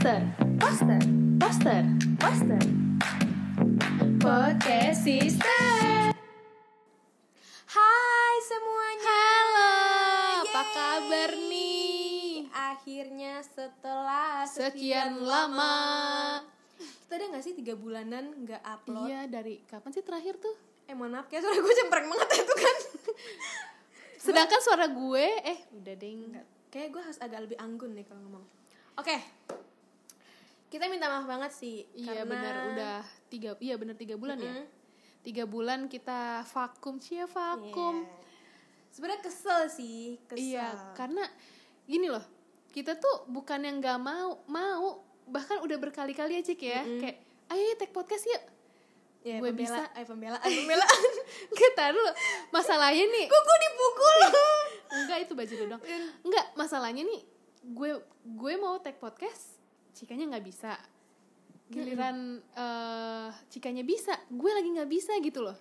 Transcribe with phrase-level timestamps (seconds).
[0.00, 0.24] Poster,
[0.56, 1.02] poster,
[1.36, 1.84] poster,
[2.16, 2.62] poster.
[4.16, 6.16] Podcast Sister.
[7.68, 9.20] Hai semuanya.
[9.20, 10.40] Halo, Yeay.
[10.40, 12.48] apa kabar nih?
[12.48, 15.76] Akhirnya setelah Sekian lama.
[16.80, 19.04] Kita ada gak sih tiga bulanan nggak upload?
[19.04, 20.56] Iya, dari kapan sih terakhir tuh?
[20.88, 22.76] Eh mohon maaf kayak suara gue cempreng banget itu kan.
[24.32, 26.40] Sedangkan suara gue, eh udah deng.
[26.72, 28.48] Kayak gue harus agak lebih anggun nih kalau ngomong.
[28.96, 29.60] Oke.
[30.70, 31.82] Kita minta maaf banget sih.
[31.92, 34.54] Iya karena- benar udah tiga, iya benar tiga bulan ya.
[34.54, 34.66] Mm-mm.
[35.20, 38.06] Tiga bulan kita vakum, cia vakum.
[38.06, 38.18] Iya.
[38.90, 40.56] Sebenarnya kesel sih, kesel.
[40.56, 41.22] Iya, karena
[41.84, 42.22] gini loh,
[42.70, 47.16] kita tuh bukan yang nggak mau, mau bahkan udah berkali-kali ya cik ya, kayak
[47.48, 48.42] ayo ya take podcast yuk.
[49.20, 50.00] Ya, gue pembela, bisa.
[50.00, 51.10] eh pembelaan, pembelaan.
[51.52, 52.08] Kita dulu,
[52.48, 54.18] masalahnya nih, Kok gue dipukul?
[54.90, 55.82] enggak itu baju dong,
[56.24, 57.20] enggak masalahnya nih,
[57.62, 57.90] gue
[58.24, 59.59] gue mau take podcast,
[59.94, 60.78] cikanya nggak bisa,
[61.70, 65.58] giliran eh, cikanya bisa, gue lagi nggak bisa gitu loh.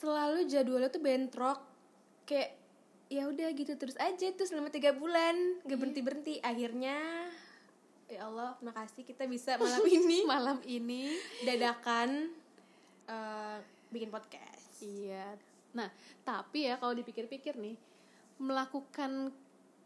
[0.00, 1.60] selalu jadwalnya tuh bentrok.
[2.24, 2.56] Kayak
[3.12, 5.60] ya udah gitu terus aja tuh selama tiga bulan.
[5.68, 7.28] Gak berhenti berhenti akhirnya
[8.08, 10.18] ya Allah makasih kita bisa malam ini.
[10.24, 11.12] Malam ini,
[11.44, 12.32] dadakan
[13.12, 13.58] eh,
[13.92, 14.80] bikin podcast.
[14.80, 15.36] Iya.
[15.76, 15.92] Nah,
[16.24, 17.76] tapi ya kalau dipikir-pikir nih,
[18.40, 19.36] melakukan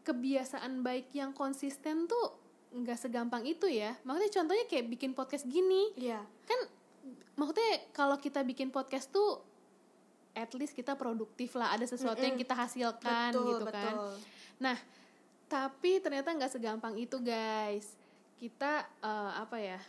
[0.05, 3.93] kebiasaan baik yang konsisten tuh nggak segampang itu ya.
[4.07, 5.93] Maksudnya contohnya kayak bikin podcast gini.
[5.95, 6.59] Iya Kan
[7.35, 9.43] maksudnya kalau kita bikin podcast tuh
[10.35, 13.93] at least kita produktif lah, ada sesuatu yang kita hasilkan betul gitu kan.
[13.95, 14.19] betul
[14.59, 14.77] Nah,
[15.47, 17.95] tapi ternyata nggak segampang itu, guys.
[18.35, 19.79] Kita eh, apa ya?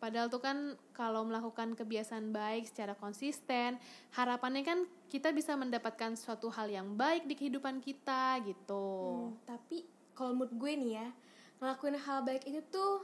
[0.00, 3.80] Padahal tuh kan kalau melakukan kebiasaan baik secara konsisten,
[4.12, 8.84] harapannya kan kita bisa mendapatkan suatu hal yang baik di kehidupan kita gitu.
[9.32, 11.08] Hmm, tapi kalau mood gue nih ya
[11.56, 13.02] ngelakuin hal baik itu tuh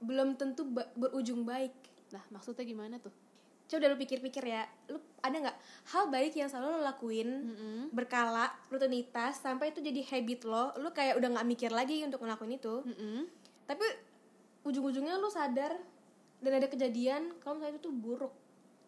[0.00, 1.72] belum tentu ba- berujung baik
[2.06, 3.10] Nah, maksudnya gimana tuh?
[3.64, 5.56] coba lu pikir-pikir ya lu ada nggak
[5.88, 7.80] hal baik yang selalu lo lakuin Mm-mm.
[7.90, 12.54] berkala rutinitas sampai itu jadi habit lo lu kayak udah nggak mikir lagi untuk ngelakuin
[12.54, 13.24] itu Mm-mm.
[13.64, 13.82] tapi
[14.62, 15.80] ujung-ujungnya lu sadar
[16.38, 18.34] dan ada kejadian kalau misalnya itu tuh buruk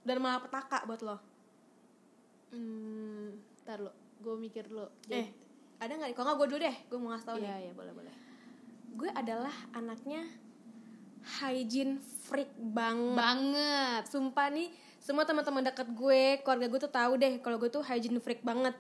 [0.03, 1.19] dan malah petaka buat lo
[2.47, 4.87] Hmm, ntar lo, gue mikir dulu.
[5.09, 5.29] eh
[5.77, 7.93] ada nggak kalau nggak gue dulu deh gue mau ngasih tau Iya, nih iya, boleh,
[7.93, 8.15] boleh.
[8.97, 10.25] Gue adalah anaknya
[11.43, 13.19] hygiene freak banget.
[13.19, 14.03] Banget.
[14.09, 14.69] sumpah nih
[14.99, 18.75] semua teman-teman dekat gue keluarga gue tuh tahu deh kalau gue tuh hygiene freak banget.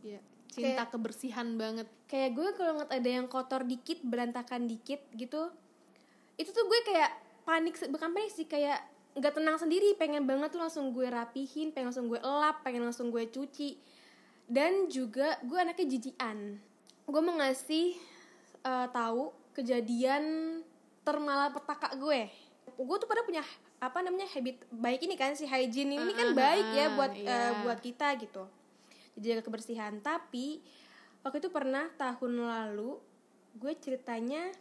[0.00, 1.88] Iya, cinta kebersihan banget.
[2.06, 5.50] kayak gue kalau ngeliat ada yang kotor dikit berantakan dikit gitu
[6.38, 7.10] itu tuh gue kayak
[7.42, 8.78] panik bukan panik sih kayak
[9.16, 9.96] nggak tenang sendiri.
[9.96, 13.80] Pengen banget tuh langsung gue rapihin pengen langsung gue elap pengen langsung gue cuci.
[14.46, 16.60] Dan juga gue anaknya jijian.
[17.08, 17.96] Gue mau ngasih
[18.62, 20.24] eh, tahu kejadian
[21.00, 22.28] termalapetaka gue
[22.68, 23.40] gue tuh pada punya
[23.78, 27.30] apa namanya habit baik ini kan si hygiene ini kan Ah, baik ya buat iya.
[27.30, 28.44] eh, buat kita gitu
[29.16, 30.60] jadi jaga kebersihan tapi
[31.22, 33.00] waktu itu pernah tahun lalu
[33.56, 34.52] gue ceritanya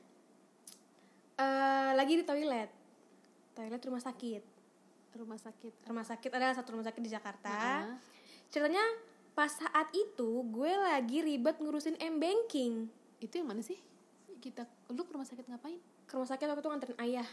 [1.35, 2.72] eh lagi di toilet
[3.51, 4.44] toilet rumah sakit
[5.16, 5.88] Rumah sakit.
[5.88, 7.95] rumah sakit adalah satu rumah sakit di Jakarta Ah.
[8.47, 8.84] ceritanya
[9.31, 13.79] pas saat itu gue lagi ribet ngurusin m banking Itu yang mana sih?
[14.38, 15.79] Kita, lu ke rumah sakit ngapain?
[16.06, 17.28] ke rumah sakit waktu itu nganterin ayah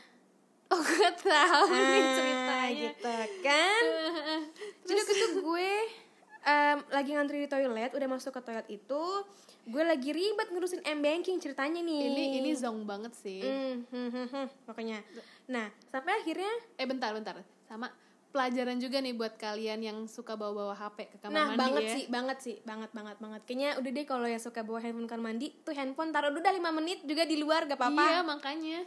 [0.67, 2.73] Oh, gue tahu nih Ah, ceritanya.
[2.89, 3.85] gitu kan
[4.83, 5.71] jadi waktu itu gue
[6.43, 9.03] em, lagi ngantri di toilet udah masuk ke toilet itu
[9.63, 13.39] gue lagi ribet ngurusin m banking ceritanya nih Ini ini zong banget sih.
[13.39, 14.99] Hmm, hmm, hmm, hmm, pokoknya.
[15.47, 17.37] Nah, sampai akhirnya Eh bentar bentar.
[17.63, 17.87] Sama
[18.33, 21.93] pelajaran juga nih buat kalian yang suka bawa-bawa HP ke kamar nah mandi banget ya.
[21.93, 23.41] sih, banget sih, banget banget banget.
[23.45, 26.57] Kayaknya udah deh kalau yang suka bawa handphone kamar mandi tuh handphone taruh dulu dah
[26.57, 28.05] 5 menit juga di luar gak apa-apa.
[28.09, 28.79] Iya, makanya.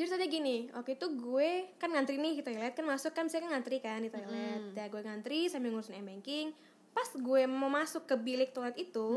[0.00, 3.44] Jadi tadi gini, waktu itu gue kan ngantri nih di toilet kan masuk kan saya
[3.44, 4.72] kan ngantri kan di toilet.
[4.72, 6.56] Ya gue ngantri sambil ngurusin m-banking.
[6.96, 9.08] Pas gue mau masuk ke bilik toilet itu,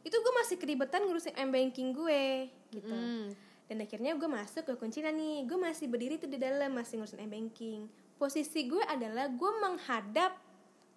[0.00, 2.96] itu gue masih keribetan ngurusin m-banking gue gitu.
[2.96, 3.36] Hmm.
[3.68, 7.22] Dan akhirnya gue masuk ke kuncinya nih Gue masih berdiri tuh di dalam Masih ngurusin
[7.22, 7.86] e-banking
[8.20, 10.36] Posisi gue adalah Gue menghadap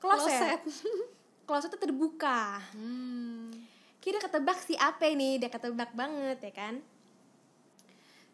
[0.03, 0.59] kloset.
[1.47, 1.71] Kloset.
[1.71, 2.59] Itu terbuka.
[2.75, 3.47] Hmm.
[4.03, 6.83] Kira ketebak si apa nih Dia ketebak banget ya kan?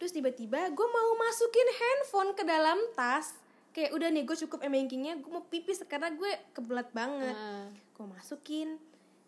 [0.01, 3.37] Terus tiba-tiba gue mau masukin handphone ke dalam tas.
[3.69, 7.37] Kayak udah nih gue cukup e-bankingnya Gue mau pipis karena gue kebelat banget.
[7.37, 7.69] Ah.
[7.93, 8.81] Gue masukin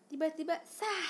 [0.09, 1.07] Tiba-tiba sah.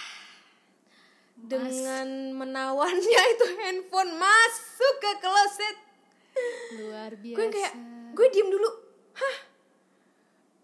[1.40, 5.78] Dengan menawannya itu handphone masuk ke kloset.
[6.78, 7.38] Luar biasa.
[7.40, 7.74] gue kayak
[8.12, 8.70] gue diem dulu.
[9.14, 9.36] Hah?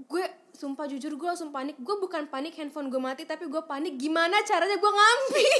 [0.03, 1.75] Gue sumpah jujur gue langsung panik.
[1.77, 5.51] Gue bukan panik handphone gue mati tapi gue panik gimana caranya gue ngambil.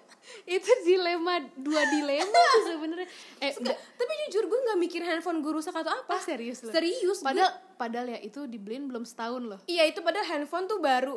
[0.48, 3.08] Itu dilema dua dilema sih sebenarnya.
[3.44, 6.08] Eh Nggak, tapi jujur gue nggak mikir handphone gue rusak atau apa.
[6.10, 6.70] Pas serius lo?
[6.70, 9.60] serius gue- padahal padahal ya itu dibeliin belum setahun loh.
[9.64, 11.16] Iya itu padahal handphone tuh baru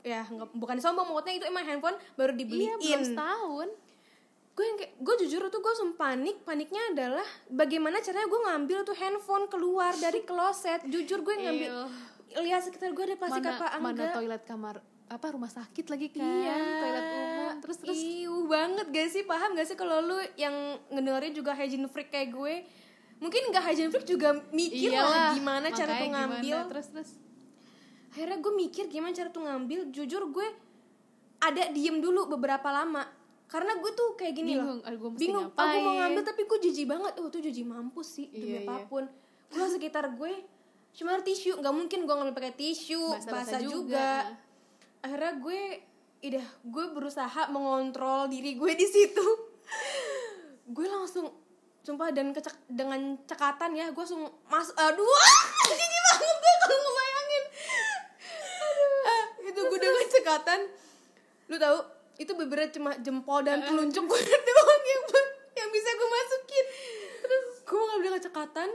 [0.00, 2.78] ya nggak bukan sombong maksudnya itu emang handphone baru iya dibeliin.
[2.78, 3.68] belum setahun
[4.58, 8.78] gue yang kayak gue jujur tuh gue langsung panik paniknya adalah bagaimana caranya gue ngambil
[8.82, 10.82] tuh handphone keluar dari kloset.
[10.82, 11.86] Jujur gue ngambil
[12.42, 13.66] lihat sekitar gue ada plastik mana apa?
[13.78, 16.26] Mana enggak toilet kamar apa rumah sakit lagi kan?
[16.26, 16.56] Iya.
[16.58, 17.98] Toilet umum terus terus.
[18.02, 19.22] Iu banget gak sih?
[19.22, 20.52] Paham gak sih kalau lu yang
[20.90, 22.54] ngedengerin juga hygiene freak kayak gue?
[23.22, 26.42] Mungkin nggak hygiene freak juga mikir lah Iyalah, gimana cara tuh ngambil.
[26.42, 27.10] Gimana, terus terus.
[28.10, 29.80] Akhirnya gue mikir gimana cara tuh ngambil.
[29.94, 30.48] Jujur gue
[31.38, 33.17] ada diem dulu beberapa lama
[33.48, 37.12] karena gue tuh kayak gini bingung loh bingung aku mau ngambil tapi gue jijik banget.
[37.16, 38.68] Oh tuh jijik mampus sih demi Iya, iya.
[38.68, 39.04] apa pun.
[39.48, 40.32] Gue sekitar gue
[40.92, 44.08] cuma ada tisu nggak mungkin gue ngambil pakai tisu basah juga, juga.
[45.00, 45.60] akhirnya gue
[46.18, 49.26] idah gue berusaha mengontrol diri gue di situ.
[50.68, 51.32] Gue langsung
[51.80, 55.08] sumpah dan kecek dengan cekatan ya gue langsung masuk aduh
[55.72, 57.44] jijik banget gue kalau ngebayangin.
[59.08, 60.60] Ah, itu gue dengan cekatan
[61.48, 61.78] lu tahu
[62.18, 65.04] itu beberapa cuma jempol dan telunjuk gue doang yang
[65.56, 66.64] yang bisa gue masukin.
[67.18, 68.70] Terus gue ngambil dengan cekatan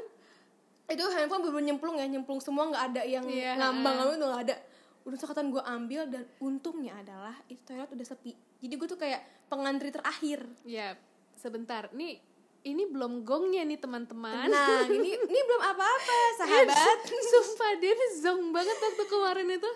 [0.86, 3.56] itu handphone bener nyemplung ya nyemplung semua nggak ada yang Iya.
[3.56, 4.56] ngambang ngambang itu nggak ada.
[5.04, 8.32] Udah cekatan gue ambil dan untungnya adalah itu toilet udah sepi.
[8.64, 10.48] Jadi gue tuh kayak pengantri terakhir.
[10.64, 10.96] Ya
[11.36, 11.92] sebentar.
[11.92, 12.24] Nih
[12.64, 14.48] ini belum gongnya nih teman-teman.
[14.48, 17.00] Nah ini ini belum apa-apa sahabat.
[17.32, 19.72] sumpah dia nih zong banget waktu kemarin itu.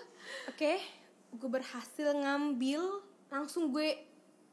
[0.48, 0.72] Oke,
[1.36, 2.80] gue berhasil ngambil
[3.28, 3.96] langsung gue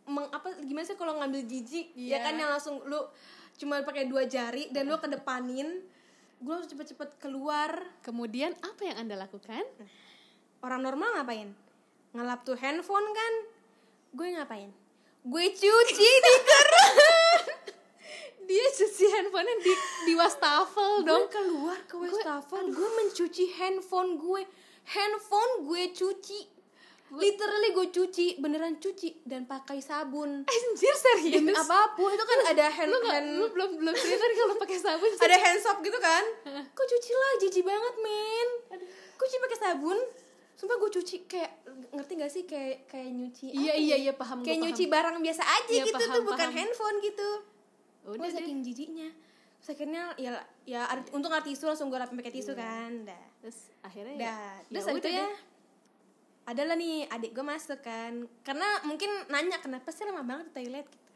[0.06, 1.92] meng apa gimana sih kalau ngambil jijik?
[1.94, 2.18] Ya Iya.
[2.22, 3.00] kan yang langsung lu
[3.56, 5.81] cuma pakai dua jari dan lu kedepanin
[6.36, 7.72] gue langsung cepet-cepet keluar.
[8.01, 9.63] Kemudian apa yang anda lakukan?
[10.60, 11.50] Orang normal ngapain?
[12.12, 13.33] Ngelap tuh handphone kan?
[14.12, 14.69] Gue ngapain?
[15.21, 17.44] Gue cuci di keran
[18.45, 19.74] dia cuci handphonenya di
[20.06, 21.25] di wastafel gue dong.
[21.33, 22.69] keluar ke wastafel.
[22.69, 24.45] gue mencuci handphone gue.
[24.86, 26.39] Handphone gue cuci
[27.17, 30.44] literally gue cuci beneran cuci dan pakai sabun.
[30.44, 31.33] Anjir serius?
[31.35, 34.77] Demi apa pun itu kan ada hand, lu, hand lu belum belum cerita kalau pakai
[34.77, 35.09] sabun.
[35.21, 36.23] Ada hand soap gitu kan?
[36.67, 38.50] Kok cuci lah jijik banget men.
[39.13, 40.00] Kok cuci pakai sabun
[40.56, 41.51] sumpah gue cuci kayak
[41.91, 42.44] ngerti gak sih?
[42.44, 43.95] Kayak kayak nyuci iya apa iya ya?
[44.01, 44.94] iya paham kayak gua nyuci paham.
[44.94, 46.56] barang biasa aja Iya, gitu paham, tuh bukan paham.
[46.56, 47.29] handphone gitu.
[48.06, 49.09] Udah gue saking jijiknya.
[49.57, 50.31] Terus akhirnya ya
[50.63, 53.23] ya ada- untung ada tisu langsung gue rapin pakai tisu kan dah.
[53.39, 54.29] Terus akhirnya ya, dah.
[54.29, 55.19] ya terus udah habis itu ya.
[55.21, 55.35] deh.
[56.45, 60.86] Adalah nih adik gue masuk kan karena mungkin nanya kenapa sih lama banget di toilet
[60.86, 61.12] gitu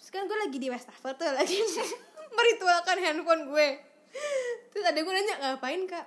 [0.00, 1.60] terus kan gue lagi di wastafel tuh lagi
[2.36, 3.68] meritualkan handphone gue
[4.72, 6.06] terus adik gue nanya ngapain kak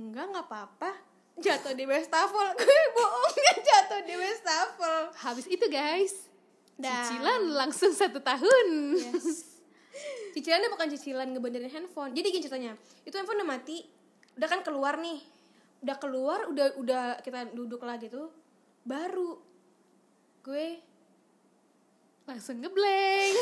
[0.00, 0.90] enggak nggak apa-apa
[1.38, 6.26] jatuh di wastafel gue bohongnya jatuh di wastafel habis itu guys
[6.78, 7.04] Dah.
[7.04, 9.58] cicilan langsung satu tahun Yes.
[10.34, 12.14] Cicilannya bukan cicilan ngebenerin handphone.
[12.14, 12.72] Jadi gini ceritanya.
[13.02, 13.82] Itu handphone udah mati,
[14.38, 15.18] udah kan keluar nih.
[15.78, 18.30] Udah keluar, udah udah kita duduk lagi tuh.
[18.82, 19.38] Baru
[20.42, 20.80] gue
[22.28, 23.34] langsung ngebleng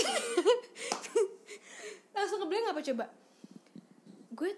[2.16, 3.04] langsung ngeblank apa coba?
[4.32, 4.50] Gue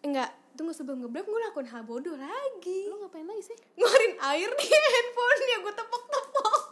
[0.00, 2.88] enggak, tunggu sebelum ngeblank gue lakukan hal bodoh lagi.
[2.88, 6.62] lu ngapain lagi sih Ngeluarin air di handphonenya, gue tepok-tepok.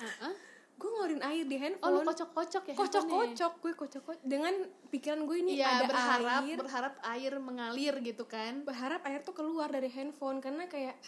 [0.00, 0.34] Ah-ah.
[0.34, 0.49] Gue
[1.00, 2.04] ngeluarin air di oh lu handphone.
[2.04, 2.84] kocok-kocok ya handphonenya?
[2.84, 4.22] kocok-kocok, gue kocok-kocok.
[4.22, 4.54] Dengan
[4.86, 6.56] pikiran gue ini Iya ada berharap air.
[6.56, 8.52] berharap air mengalir gitu kan?
[8.62, 11.00] Berharap air tuh keluar dari handphone karena kayak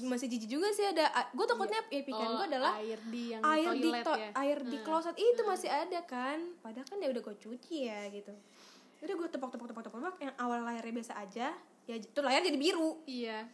[0.00, 3.42] masih jijik juga sih ada gue takutnya ya pikiran Oh, gue adalah air di yang
[3.42, 4.28] air di toilet to- ya?
[4.34, 4.84] air di Hmm.
[4.84, 5.14] kloset.
[5.14, 6.38] Itu masih ada kan?
[6.58, 8.32] Padahal kan ya udah gue cuci ya gitu.
[8.98, 11.52] Udah gue tepok tepok tepok tepok tepok yang awal layarnya biasa aja
[11.84, 13.04] ya itu layar jadi biru.
[13.04, 13.44] Iya.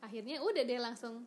[0.00, 1.22] Akhirnya udah deh langsung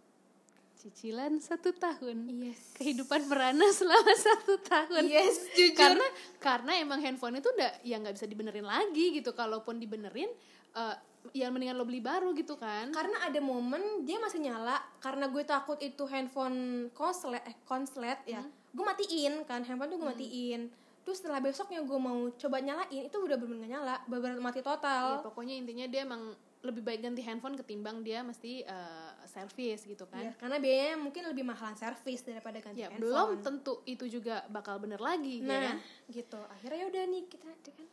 [0.88, 2.32] cicilan satu tahun.
[2.32, 2.72] Yes.
[2.79, 5.03] Kehidupan merana selama satu tahun.
[5.12, 5.75] Yes jujur.
[5.75, 6.08] Karena
[6.39, 9.36] karena emang handphone itu udah ya nggak bisa dibenerin lagi gitu.
[9.36, 10.32] Kalaupun dibenerin
[10.77, 10.96] eh
[11.36, 12.88] ya mendingan lo beli baru gitu kan.
[12.96, 18.39] Karena ada momen dia masih nyala karena gue takut itu handphone konslet eh konslet ya.
[18.39, 18.56] Hmm.
[18.77, 20.72] gue matiin kan handphone tuh gue matiin.
[21.03, 24.72] Terus setelah besoknya gue mau coba nyalain itu udah bener bener nyala bener mati ya,
[24.72, 26.36] total pokoknya intinya dia emang
[26.66, 30.26] lebih baik ganti handphone ketimbang dia mesti eh, servis gitu kan.
[30.26, 33.04] Ya, karena biayanya mungkin lebih mahalan servis daripada ganti ya handphone.
[33.06, 35.78] belum tentu itu juga bakal bener lagi ya nah kan?
[36.10, 36.40] gitu.
[36.50, 37.88] Akhirnya udah nih kita kan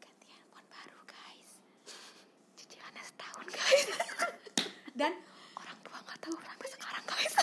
[0.00, 1.50] ganti handphone baru guys.
[2.56, 3.86] Cicilannya setahun guys.
[4.98, 5.12] Dan
[5.60, 7.34] orang tua nggak tahu sampai sekarang guys.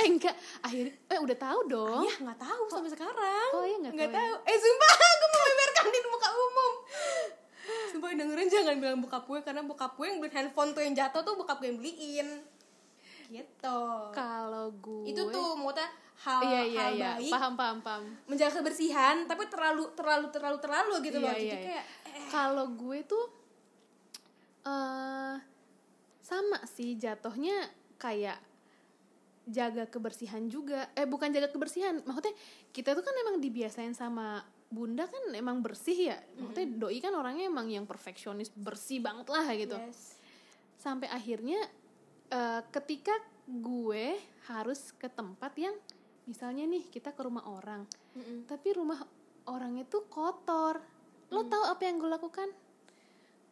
[0.00, 0.36] Eh enggak.
[0.66, 2.02] Akhirnya eh udah tahu dong.
[2.02, 3.48] Ayah nggak tahu sampai sekarang.
[3.54, 4.34] Oh, ayah nggak tahu tahu.
[4.48, 5.48] Eh sumpah aku mau
[5.90, 6.72] di muka umum.
[8.08, 11.20] Yang dengerin jangan bilang bokap gue karena bokap gue yang beli handphone tuh yang jatuh
[11.20, 12.28] tuh bokap gue yang beliin.
[13.30, 13.78] Gitu.
[14.10, 15.86] kalau gue Itu tuh maksudnya
[16.26, 17.10] hal iya iya hal iya.
[17.14, 17.32] baik.
[17.32, 18.04] Paham paham paham.
[18.26, 21.30] Menjaga kebersihan tapi terlalu terlalu terlalu terlalu gitu loh.
[21.30, 21.66] Iya, jadi iya, iya.
[21.66, 21.84] kayak
[22.34, 23.24] kalau gue tuh
[24.66, 25.36] eh
[26.20, 27.70] sama sih jatuhnya
[28.02, 28.38] kayak
[29.46, 30.90] jaga kebersihan juga.
[30.98, 32.02] Eh bukan jaga kebersihan.
[32.02, 32.34] Maksudnya
[32.74, 36.18] kita tuh kan emang dibiasain sama bunda kan emang bersih ya.
[36.38, 39.76] Maksudnya doi kan orangnya emang yang perfeksionis bersih banget lah gitu.
[39.76, 40.16] Yes.
[40.80, 41.60] sampai akhirnya
[42.32, 43.12] eh, ketika
[43.44, 44.16] gue
[44.48, 45.76] harus ke tempat yang
[46.24, 47.84] misalnya nih kita ke rumah orang
[48.16, 48.48] Mm-mm.
[48.48, 48.96] tapi rumah
[49.44, 50.80] orang itu kotor.
[51.28, 52.48] Lo tahu apa yang gue lakukan?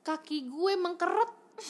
[0.03, 1.31] Kaki gue mengkeret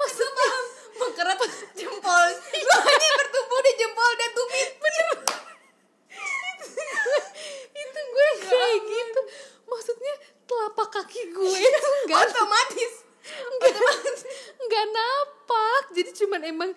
[0.00, 0.50] maksudnya
[1.00, 1.40] mengkeret
[1.72, 2.26] jempol.
[2.52, 5.06] Lu hanya bertumbuh di jempol dan tumit bener
[7.70, 9.20] itu gue kayak gitu
[9.64, 12.92] maksudnya telapak kaki gue itu nggak otomatis
[13.30, 13.74] nggak
[14.60, 16.70] nggak napak jadi cuman emang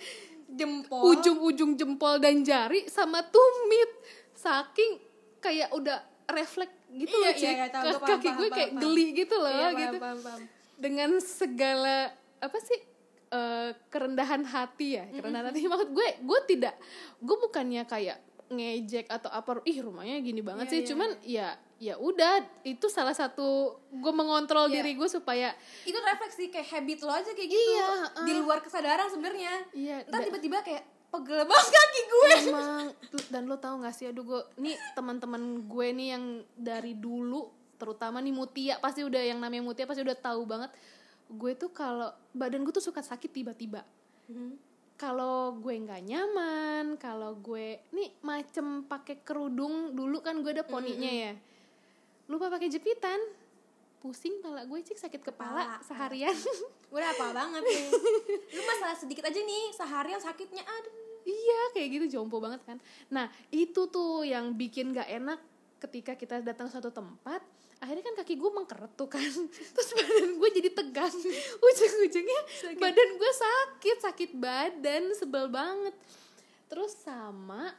[0.63, 1.01] jempol.
[1.09, 3.91] Ujung-ujung jempol dan jari sama tumit.
[4.33, 4.97] Saking
[5.37, 8.81] kayak udah refleks gitu Iya, loh iya, iya, tahu, kaki paham, gue paham, kayak paham.
[8.81, 9.97] geli gitu loh Iya, paham, gitu.
[9.99, 10.41] paham, paham.
[10.75, 11.97] dengan segala
[12.37, 12.79] apa sih
[13.29, 15.63] eh, kerendahan hati ya kerendahan hati.
[15.63, 16.75] Maksud gue gue tidak
[17.17, 18.17] gue bukannya kayak
[18.47, 20.79] ngejek atau apa ih rumahnya gini banget Iya, sih.
[20.79, 21.47] iya, cuman ya
[21.83, 24.79] ya udah itu salah satu gue mengontrol Iya.
[24.79, 25.51] diri gue supaya
[25.83, 27.59] itu refleksi kayak habit lo aja kayak gitu.
[27.75, 27.87] Iya,
[28.23, 29.67] di luar kesadaran sebenarnya.
[29.75, 30.79] Iya, ntar tiba-tiba kayak
[31.11, 32.31] pegel banget kaki gue.
[32.47, 32.87] Emang
[33.27, 36.23] dan lo tau gak sih aduh gue nih teman-teman gue nih yang
[36.55, 40.71] dari dulu terutama nih Mutia pasti udah yang namanya Mutia pasti udah tahu banget.
[41.27, 43.83] Gue tuh kalau badan gue tuh suka sakit tiba-tiba.
[44.95, 51.11] Kalau gue nggak nyaman kalau gue nih macem pakai kerudung dulu kan gue ada poninya
[51.11, 51.33] ya
[52.27, 53.19] lupa pakai jepitan.
[54.03, 54.99] Pusing pala gue cik.
[54.99, 55.85] Sakit kepala Kepala.
[55.87, 56.35] seharian.
[56.91, 57.87] Gue udah apa banget nih.
[58.51, 60.59] Lu masalah sedikit aja nih seharian sakitnya.
[60.61, 60.93] Aduh.
[61.23, 62.77] Iya kayak gitu jompo banget kan.
[63.07, 65.39] Nah itu tuh yang bikin gak enak
[65.79, 67.39] ketika kita datang suatu tempat
[67.83, 69.19] Akhirnya kan kaki gue mengkeret tuh kan.
[69.75, 71.11] Terus badan gue jadi tegang.
[71.67, 72.41] Ujung-ujungnya
[72.79, 75.91] badan gue sakit Sakit badan sebel banget.
[76.71, 77.75] Terus sama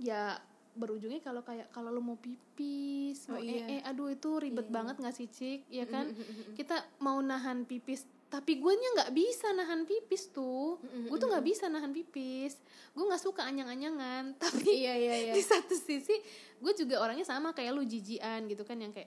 [0.00, 0.40] Ya
[0.74, 3.62] berujungnya kalau kayak kalau lo mau pipis Oh, mau iya.
[3.64, 4.74] eh, eh, aduh itu ribet Iya.
[4.74, 5.60] banget gak sih cik?
[5.70, 6.10] Ya kan?
[6.54, 10.82] kita mau nahan pipis tapi gue nya nggak bisa nahan pipis tuh.
[11.06, 12.58] Gue tuh nggak bisa nahan pipis.
[12.90, 15.32] Gue nggak suka anyang-anyangan tapi iya iya iya.
[15.32, 16.18] di satu sisi
[16.58, 19.06] gue juga orangnya sama kayak lu jijian gitu kan yang kayak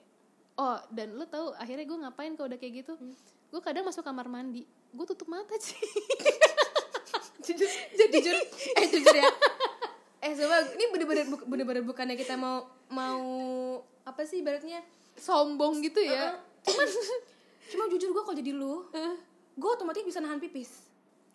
[0.56, 2.96] oh dan lu tahu akhirnya gue ngapain kalau udah kayak gitu?
[3.52, 4.64] Gue kadang masuk kamar mandi.
[4.96, 5.76] Gue tutup mata sih
[7.46, 7.68] jujur
[8.08, 8.36] jujur.
[8.80, 9.28] Eh jujur ya
[10.38, 13.22] coba ini bener-bener bu- bener-bener bukannya kita mau mau
[14.02, 14.80] apa sih ibaratnya?
[15.14, 16.38] Sombong gitu ya?
[16.62, 16.88] Cuman
[17.68, 18.86] cuma jujur gue kalau jadi lu
[19.52, 20.86] gue otomatis bisa nahan pipis.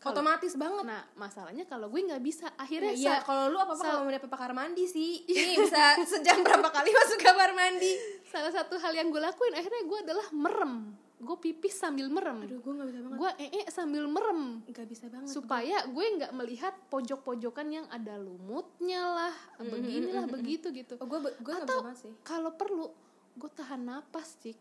[0.01, 0.83] Otomatis banget.
[0.83, 4.03] Nah masalahnya kalau gue nggak bisa akhirnya Iya, sa- kalau lu apa apa sa- kalau
[4.03, 5.23] mau dapet kamar mandi sih.
[5.29, 7.93] Ini bisa sejam berapa kali masuk kamar mandi.
[8.25, 10.75] Salah satu hal yang gue lakuin akhirnya gue adalah merem
[11.23, 12.43] gue pipis sambil merem.
[12.43, 13.19] Aduh gue nggak bisa banget.
[13.23, 14.43] Gue ee sambil merem.
[14.67, 20.99] Nggak bisa banget supaya gue nggak melihat pojok-pojokan yang ada lumutnya lah beginilah begitu gitu.
[20.99, 22.11] Oh gue gue atau sih.
[22.27, 22.91] kalau perlu
[23.39, 24.59] gue tahan napas cik.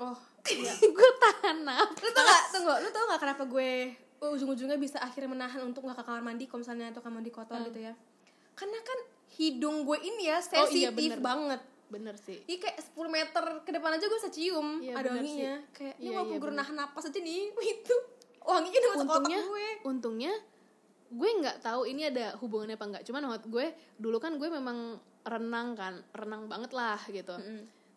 [0.00, 0.16] Oh
[0.96, 2.00] gue tahan napas.
[2.00, 3.70] Lu tau gak tunggu lu tau gak kenapa gue
[4.20, 7.60] ujung-ujungnya bisa akhirnya menahan untuk nggak ke kamar mandi kalau misalnya atau kamar mandi kotor
[7.68, 7.92] gitu ya?
[8.56, 8.98] Karena kan
[9.36, 11.20] hidung gue ini ya Oh, iya, sensitif bener.
[11.20, 12.38] banget bener sih.
[12.46, 14.78] Ini kayak 10 meter ke depan aja gue bisa cium.
[14.78, 15.54] Iya, ada wanginya.
[15.58, 15.74] sih.
[15.74, 17.50] kayak ini Iya, walaupun iya, gue nahan napas aja nih.
[17.74, 17.96] Itu.
[18.40, 19.68] Wanginya udah masuk otak untungnya gue.
[19.84, 20.32] untungnya
[21.10, 23.66] gue nggak tahu ini ada hubungannya apa enggak cuman waktu gue
[23.98, 24.94] dulu kan gue memang
[25.26, 27.34] renang kan renang banget lah gitu.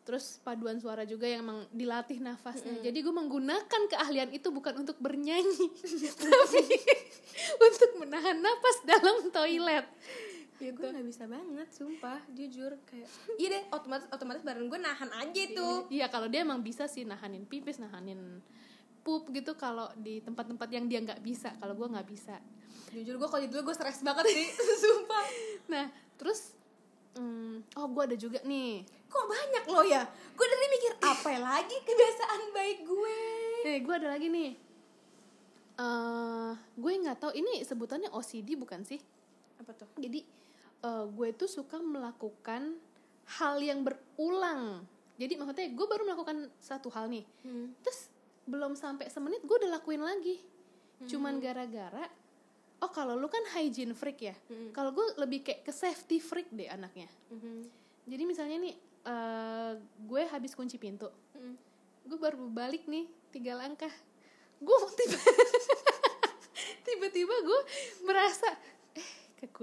[0.03, 2.75] Terus paduan suara juga yang emang dilatih nafasnya.
[2.83, 5.67] Jadi gue menggunakan keahlian itu bukan untuk bernyanyi
[6.27, 6.63] tapi
[7.71, 9.87] untuk menahan napas dalam toilet
[10.63, 15.11] gitu gue nggak bisa banget sumpah jujur kayak iya deh otomatis otomatis badan gue nahan
[15.11, 18.39] aja tuh Iya kalau dia emang bisa sih nahanin pipis, nahanin
[19.03, 21.51] pup gitu kalau di tempat-tempat yang dia nggak bisa.
[21.59, 22.39] Kalau gue nggak bisa.
[22.89, 24.47] jujur gue kalau dulu gue stres banget sih
[24.85, 25.25] sumpah
[25.67, 26.55] Nah terus,
[27.13, 28.85] hmm, oh gue ada juga nih.
[29.09, 33.17] kok banyak lo ya gue dari mikir apa lagi kebiasaan baik gue
[33.63, 34.51] Eh gue ada lagi nih.
[35.75, 39.01] eh gue nggak tahu ini sebutannya OCD bukan sih?
[39.53, 40.19] apa tuh Jadi
[40.83, 42.75] eh, gue tuh suka melakukan
[43.39, 44.83] hal yang berulang.
[45.15, 47.23] Jadi maksudnya gue baru melakukan satu hal nih.
[47.81, 48.11] terus
[48.43, 50.43] belum sampai semenit gue udah lakuin lagi.
[51.07, 52.07] Cuman gara-gara
[52.83, 54.35] oh kalau lu kan hygiene freak ya.
[54.75, 57.07] Kalau gue lebih kayak ke safety freak deh anaknya.
[58.03, 58.75] Jadi misalnya nih
[59.07, 61.07] eh, gue habis kunci pintu.
[62.03, 63.91] Gue baru balik nih tiga langkah.
[64.59, 65.19] Gue tiba
[66.87, 67.61] tiba-tiba gue
[68.03, 68.51] merasa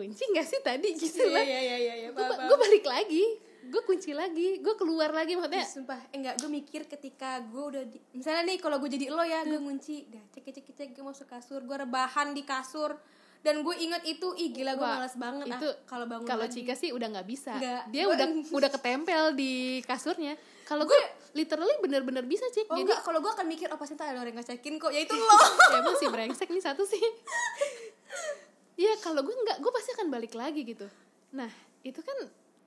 [0.01, 2.09] kekunci nggak sih tadi gitu Iya lah iya iya iya.
[2.09, 3.25] gue gue balik lagi.
[3.69, 4.57] Gue kunci lagi.
[4.65, 6.01] Gue keluar lagi maksudnya sumpah.
[6.09, 9.45] Eh, enggak gue mikir ketika gue udah di, misalnya nih kalau gue jadi lo ya
[9.45, 10.09] gue ngunci.
[10.09, 11.61] Dah cek cek cek gue masuk kasur.
[11.61, 12.97] Gue rebahan di kasur.
[13.41, 16.45] Dan gue inget itu ih gila gue Wah, malas banget itu ah, kalau bangun kalau.
[16.49, 17.53] Cika sih udah nggak bisa.
[17.57, 18.27] Nggak, dia gua- udah
[18.59, 19.53] udah ketempel di
[19.85, 20.37] kasurnya.
[20.65, 21.01] Kalau gue
[21.33, 22.69] literally bener-bener bisa cik.
[22.69, 24.93] Oh jadi enggak kalau gue akan mikir oh pasti ntar ada orang yang ngecekin kok.
[24.93, 25.25] Ya itu lo.
[25.73, 27.01] Ya emang sih brengsek nih satu sih
[28.81, 30.89] ya kalau gue nggak gue pasti akan balik lagi gitu.
[31.37, 31.53] Nah
[31.85, 32.17] itu kan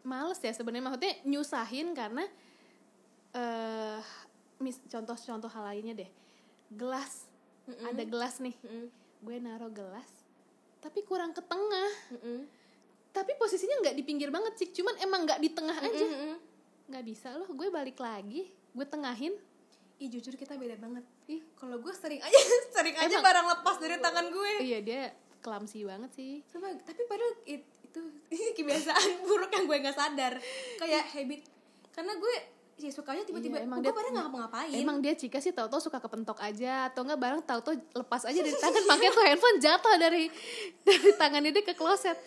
[0.05, 0.85] males ya sebenarnya.
[0.85, 2.21] Maksudnya nyusahin karena
[3.33, 3.99] eh
[4.61, 6.09] mis contoh-contoh hal lainnya deh.
[6.69, 7.25] Gelas.
[7.65, 8.53] Ada gelas nih.
[8.61, 8.87] Mm-mm.
[9.23, 10.09] gue naruh gelas
[10.83, 11.91] tapi kurang ke tengah.
[12.11, 12.43] Mm-mm.
[13.13, 16.05] tapi posisinya nggak di pinggir banget sih cuman emang nggak di tengah aja.
[16.91, 18.51] Nggak bisa loh gue balik lagi.
[18.75, 19.31] Gue tengahin.
[19.97, 21.05] Ih jujur kita beda banget.
[21.31, 21.39] Ih.
[21.55, 22.35] Kalau gue sering aja
[22.75, 24.51] sering aja Emang- barang lepas dari tangan gue.
[24.59, 25.03] Iya dia
[25.43, 26.39] kelamsi banget sih.
[26.47, 27.99] Coba, tapi padahal it- itu
[28.57, 30.33] kebiasaan buruk yang gue nggak sadar.
[30.75, 31.41] Kayak habit
[31.91, 32.35] karena gue
[32.73, 34.73] ya sukanya tiba-tiba Iya, emang gue dia- pada nggak ngapa-ngapain?
[34.73, 38.55] Emang dia Cika sih tau-tau suka kepentok aja atau enggak barang tau-tau lepas aja dari
[38.55, 38.81] tangan.
[38.89, 40.23] Makanya tuh handphone jatuh dari
[40.81, 42.17] dari tangannya dia ke kloset.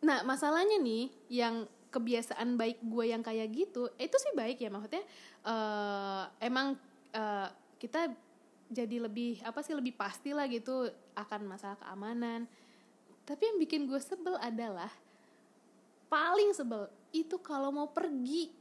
[0.00, 5.02] Nah masalahnya nih yang kebiasaan baik gue yang kayak gitu itu sih baik ya maksudnya
[5.42, 6.78] eh emang
[7.10, 8.10] eh, kita
[8.70, 10.86] jadi lebih apa sih lebih pasti lah gitu
[11.18, 12.46] akan masalah keamanan.
[13.26, 14.90] Tapi yang bikin gue sebel adalah
[16.06, 18.54] paling sebel itu kalau mau pergi.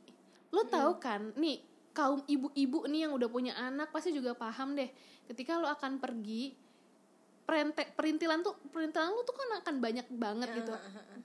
[0.50, 1.62] Lo tahu kan nih
[1.94, 4.90] kaum ibu-ibu nih yang udah punya anak pasti juga paham deh.
[5.30, 6.70] Ketika lo akan pergi
[7.50, 10.70] perintek perintilan tuh perintilan lo tuh kan akan banyak banget gitu.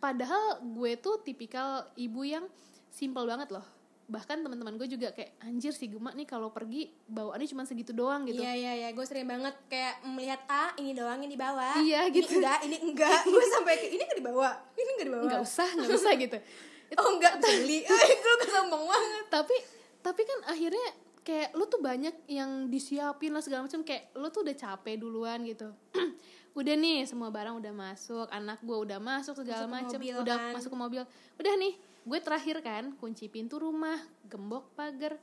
[0.00, 2.48] padahal gue tuh tipikal ibu yang
[2.88, 3.66] simple banget loh
[4.04, 8.24] bahkan teman-teman gue juga kayak anjir si Gema nih kalau pergi bawaannya cuma segitu doang
[8.24, 11.80] gitu Iya iya iya, gue sering banget kayak melihat ah ini doang yang dibawa.
[11.80, 12.36] Iya, Ini gitu.
[12.36, 13.20] enggak, ini enggak.
[13.32, 15.22] gue sampai kayak ini enggak dibawa, ini enggak dibawa.
[15.24, 16.38] nggak usah nggak usah gitu
[17.00, 17.82] Oh enggak beli.
[18.22, 19.24] Gue sombong banget.
[19.26, 19.56] tapi
[19.98, 20.88] tapi kan akhirnya
[21.24, 25.40] kayak lu tuh banyak yang disiapin lah segala macam kayak lu tuh udah capek duluan
[25.42, 25.72] gitu
[26.54, 30.36] udah nih semua barang udah masuk anak gue udah masuk segala Masuk macam mobil, udah
[30.38, 30.52] kan.
[30.54, 31.02] masuk ke mobil.
[31.34, 35.18] Udah nih gue terakhir kan kunci pintu rumah gembok pagar.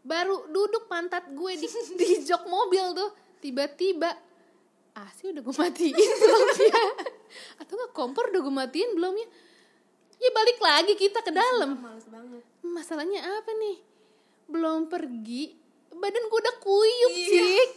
[0.00, 1.64] Baru duduk pantat gue di
[1.98, 3.10] di jok mobil tuh.
[3.40, 4.12] Tiba-tiba
[4.94, 6.84] AC udah gue matiin belum ya?
[7.58, 9.28] Atau nggak kompor udah gue matiin belum ya?
[10.16, 11.76] Ya balik lagi kita ke dalam.
[11.76, 12.44] Males banget.
[12.62, 13.76] masalahnya apa nih?
[14.46, 15.56] Belum pergi
[15.90, 17.28] badan gue udah kuyup Iya.
[17.30, 17.70] cik